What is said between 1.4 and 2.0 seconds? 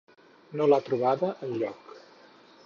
enlloc